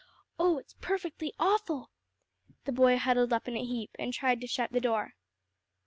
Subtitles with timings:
[0.39, 1.91] Oh, it's perfectly awful!"
[2.65, 5.13] The boy huddled up in a heap, and tried to shut the door.